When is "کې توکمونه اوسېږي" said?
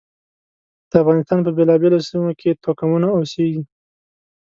2.39-3.63